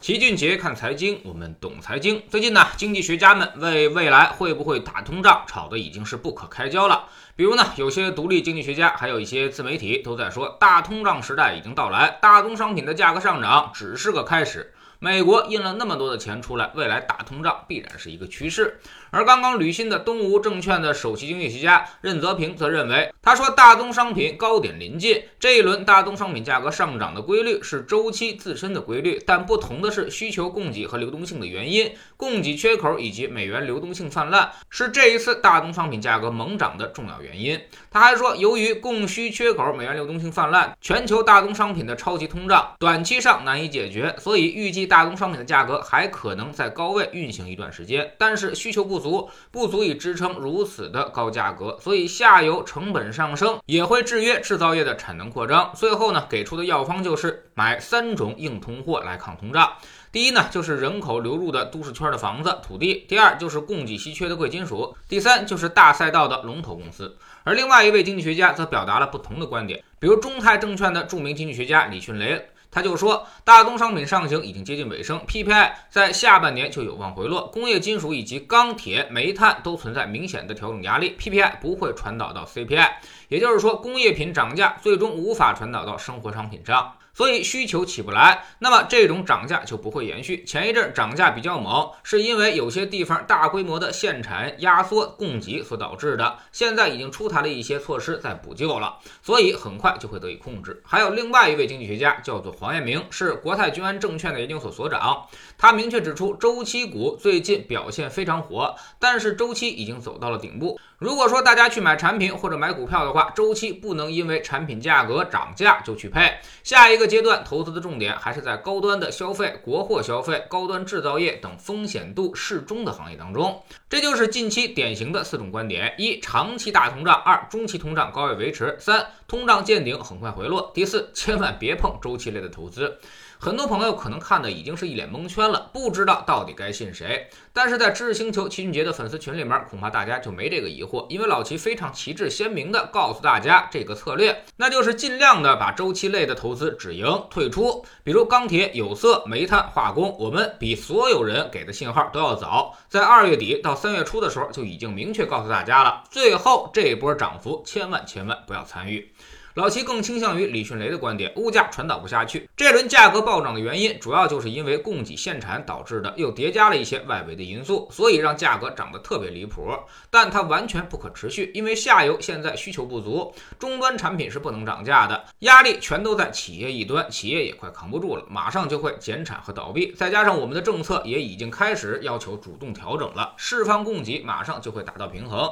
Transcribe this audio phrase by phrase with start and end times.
[0.00, 2.22] 齐俊杰看财经，我们懂财经。
[2.30, 7.04] 最近呢，经济学家们为未来会不会打通胀吵得已经是不可开交了。
[7.36, 14.72] 比如呢，有些独立经济学家，还有一些自媒体都在说，大通胀时代已经到来，大宗商品的价格上涨只是个开始。
[15.02, 18.80] 美国印了那么多的钱出来，未来大通胀必然是一个趋势。
[19.10, 37.60] 而刚刚履新的东吴证券的首席经济学家任泽平则认为，他说大宗商品高点临近，这一轮大宗商品价格上涨的规律是周期自身的规律，但不同的是需求、供给和流动性的原因，供给缺口以及美元流动性泛滥是这一次大宗商品价格猛涨的重要原因。
[37.90, 44.80] 他还说，由于供需缺口、美元流动性泛滥，全球大宗商品的超级通胀短期上难以解决，所以预计。
[44.90, 55.72] 大宗商品的价格还可能在高位运行一段时间，但是需求不足，不足以支撑如此的高价格，所以下游成本上升也会制约制造业的产能扩张。
[55.74, 59.72] 最后呢，给出的药方就是买三种硬通货来抗通胀。
[60.12, 67.16] 第一呢，就是人口流入的都市圈的房子、土地；第二就是供给稀缺的贵金属；第三就是大赛道的龙头公司。
[67.44, 72.50] 而另外一位经济学家则表达了不同的观点，比如中泰证券的著名经济学家李迅雷。
[72.70, 82.88] 他就说，大宗商品上行已经接近尾声，PPI 在下半年就有望回落，工业金属以及钢铁、煤炭都存在明显的调整压力，PPI 不会传导到 CPI，
[83.28, 86.94] 也就是说，工业品涨价最终无法传导到生活商品上。
[87.20, 90.42] 所以需求起不来，那么这种涨价就不会延续。
[90.44, 96.38] 前一阵涨价比较猛，是因为有些地方大规模的限产压缩供给所导致的。
[96.50, 100.82] 现在已经出台了一些措施在补救了，所以很快就会得以控制。
[100.82, 105.26] 还有另外一位经济学家叫做黄彦明，是国泰君安证券的研究所所长，
[105.58, 110.80] 他明确指出，周期股最近表现非常火，但是周期已经走到了顶部。
[110.96, 116.38] 如果说大家去买产品或者买股票的话，周期不能因为产品价格涨价就去配。
[116.62, 123.62] 下一个阶段投资的重点还是在高端的消费、国货消费、高端制造业等风险度适中的行业当中。
[123.88, 132.98] 这就是近期典型的四种观点：一、长期大通胀；二、中期通胀高位维持；三、通胀见顶很快回落；第四，千万别碰周期类的投资。
[133.42, 137.26] 很多朋友可能看的已经是一脸蒙圈了，不知道到底该信谁。
[137.54, 147.82] 但是在知识星球齐俊杰的粉丝群里面，恐怕大家就没这个疑惑，因为老齐非常旗帜鲜明的告诉大家这个策略，那就是尽量的把周期类的投资止盈退出。
[148.04, 156.04] 比如钢铁、有色、煤炭、化工，我们比所有人给的信号都要早，在二月底到三月初的时候就已经明确告诉大家了。
[156.10, 159.10] 最后这一波涨幅，千万千万不要参与。
[159.54, 162.48] 老齐更倾向于李迅雷的观点，物价传导不下去。
[162.56, 169.68] 这轮价格暴涨的原因，主要就是因为供给限产导致的，又叠加了一些外围的因素，所以让价格涨得特别离谱。
[170.08, 179.90] 但它完全不可持续，因为下游现在需求不足，终端产品是不能涨价的，压力全都在企业一端，企业也快扛不住了，马上就会减产和倒闭。
[179.92, 185.50] 再加上我们的政策也已经开始要求主动调整了，释放供给，马上就会达到平衡。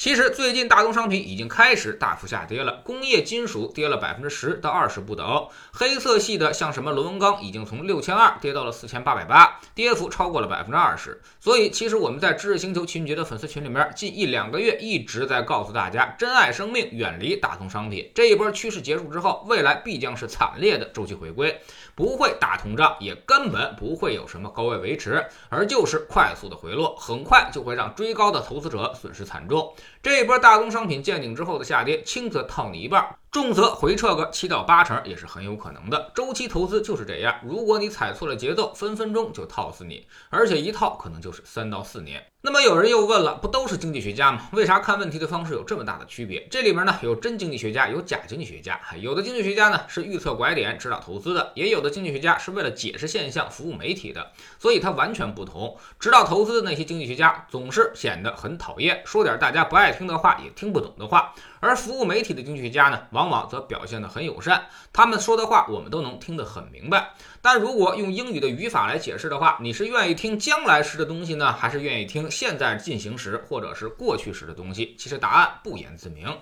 [0.00, 11.20] 其实最近大宗商品已经开始大幅下跌了，工业金属跌了百分之十到二十不等，黑色系的像什么螺纹钢已经从六千二跌到了四千八百八，跌幅超过了百分之二十。
[11.38, 18.10] 所以其实我们在知识星球秦觉的粉丝群里面，近一两个月一直在告诉大家，珍爱生命，远离大宗商品。
[18.14, 21.60] 这一波趋势结束之后，未来必将是惨烈的周期回归，
[21.94, 29.74] 不会大通胀，也根本不会有什么高位维持，而就是快速的回落，很快就会让追高的投资者损失惨重。
[30.02, 33.19] 这一波大宗商品见顶之后的下跌，轻则套你一半。
[33.32, 36.10] 重则回撤个七到八成也是很有可能的。
[36.16, 42.26] 周期投资就是这样，如果你踩错了节奏，分分钟就套死你，而且一套可能就是三到四年。
[42.42, 44.48] 那么有人又问了，不都是经济学家吗？
[44.52, 46.48] 为啥看问题的方式有这么大的区别？
[46.50, 48.80] 这里面呢有真经济学家，有假经济学家。
[48.98, 55.76] 有的经济学家呢是预测拐点、指导投资的，也有的经济学家是为了解释现象服务媒体的，所以它完全不同。
[56.00, 61.32] 指导投资的那些经济学家总是显得很讨厌，说点大家不爱听的话，也听不懂的话。
[61.60, 64.64] 而服务媒体的经济学家呢，往往往则表现得很友善，
[64.94, 67.10] 他们说的话我们都能听得很明白。
[67.42, 74.96] 但如果用英语的语法来解释的话，你是愿意听将来时的东西呢，还是愿意听现在进行时或者是过去时的东西？
[74.98, 76.34] 其实答案不言自明。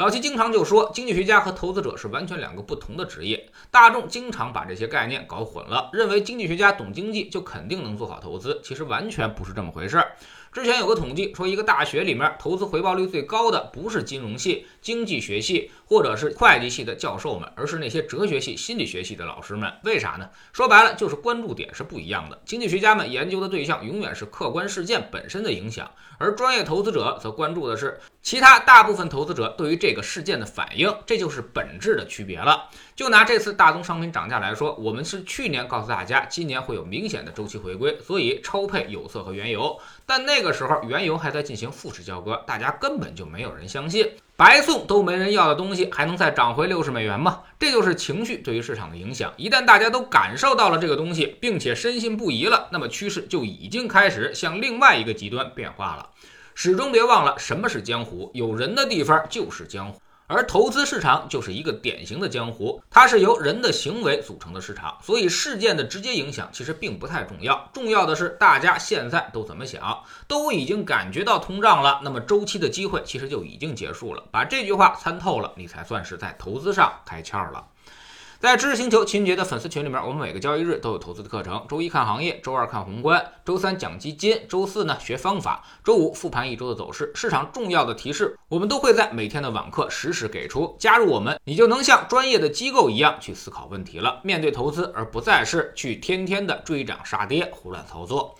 [0.00, 3.50] 老齐经常就说，经济学家和投资者是完全两个不同的职业。
[3.70, 10.02] 大众经常把这些概念搞混了，认为经济学家懂经济就肯定能做好投资，其实完全不是这么回事。
[10.52, 19.70] 之前有个统计说，一个大学里面投资回报率最高的不是金融系、经济学系或者是会计系的教授们，而是那些哲学系、心理学系的老师们。
[19.84, 20.30] 为啥呢？
[20.54, 22.40] 说白了就是关注点是不一样的。
[22.46, 32.68] 经济学家们研究的对象永远是客观事件本身的影响，而专业投资者则关注的是其他大部分投资者对于这个事件的反应，这就是本质的区别了。
[32.94, 39.80] 就拿这次大宗商品涨价来说，我们是去年告诉大家今年会有明显的周期回归，所以超配有色和原油。
[40.04, 44.06] 但那个时候原油还在进行复式交割，大家根本就没有人相信，
[44.36, 47.40] 白送都没人要的东西还能再涨回六十美元吗？
[47.58, 49.32] 这就是情绪对于市场的影响。
[49.38, 56.10] 一旦大家都感受到了这个东西，并且深信不疑了，那么趋势就已经开始向另外一个极端变化了。
[56.62, 59.98] 始终别忘了什么是江湖，有人的地方就是江湖。
[60.26, 74.22] 而投资市场就是一个典型的江湖，它是由人的行为组成的市场，所以事件的直接影响其实并不太重要，重要的是大家现在都怎么想，都已经感觉到通胀了，那么周期的机会其实就已经结束了。
[74.30, 77.64] 把这句话参透了，你才算是在投资上开窍了。
[78.40, 81.62] 在知识星球秦杰的粉丝群里面，我们每个交易日都有投资的课程。
[81.68, 90.74] 周一看行业，周二看宏观，周三讲基金，周四呢学方法，周五复盘一周的走势，市场重要的提示，我们都会在每天的网课实时给出。
[90.78, 98.34] 加入我们，你就能像专业的机构一样去思考问题了，面对投资，而不再是去天天的追涨杀跌、胡乱操作。